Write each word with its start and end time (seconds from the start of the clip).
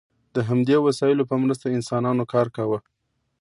د 0.35 0.37
همدې 0.49 0.75
وسایلو 0.87 1.27
په 1.29 1.35
مرسته 1.43 1.67
انسانانو 1.77 2.23
کار 2.33 2.47
کاوه. 2.55 2.79